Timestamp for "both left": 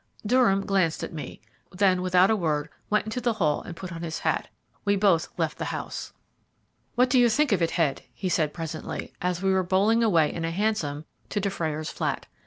4.95-5.59